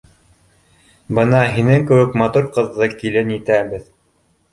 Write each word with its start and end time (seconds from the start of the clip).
—Бына 1.19 1.41
һинең 1.57 1.85
кеүек 1.91 2.17
матур 2.21 2.47
ҡыҙҙы 2.55 2.87
килен 3.03 3.31
итәбеҙ 3.37 3.85